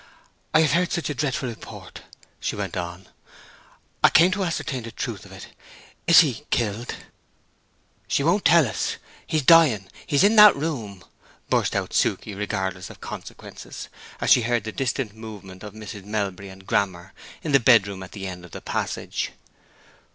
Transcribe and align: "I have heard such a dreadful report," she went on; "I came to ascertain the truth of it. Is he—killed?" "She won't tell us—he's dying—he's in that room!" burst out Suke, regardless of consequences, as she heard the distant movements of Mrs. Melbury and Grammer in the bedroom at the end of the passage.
"I 0.51 0.61
have 0.61 0.71
heard 0.71 0.91
such 0.91 1.11
a 1.11 1.13
dreadful 1.13 1.47
report," 1.47 2.01
she 2.39 2.55
went 2.55 2.75
on; 2.75 3.07
"I 4.03 4.09
came 4.09 4.31
to 4.31 4.43
ascertain 4.43 4.81
the 4.81 4.91
truth 4.91 5.25
of 5.27 5.31
it. 5.31 5.49
Is 6.07 6.21
he—killed?" 6.21 6.95
"She 8.07 8.23
won't 8.23 8.43
tell 8.43 8.65
us—he's 8.67 9.43
dying—he's 9.43 10.23
in 10.23 10.37
that 10.37 10.55
room!" 10.55 11.03
burst 11.51 11.75
out 11.75 11.93
Suke, 11.93 12.25
regardless 12.25 12.89
of 12.89 12.99
consequences, 12.99 13.89
as 14.19 14.31
she 14.31 14.41
heard 14.41 14.63
the 14.63 14.71
distant 14.71 15.13
movements 15.13 15.63
of 15.63 15.75
Mrs. 15.75 16.03
Melbury 16.05 16.49
and 16.49 16.65
Grammer 16.65 17.13
in 17.43 17.51
the 17.51 17.59
bedroom 17.59 18.01
at 18.01 18.13
the 18.13 18.25
end 18.25 18.43
of 18.43 18.49
the 18.49 18.61
passage. 18.61 19.33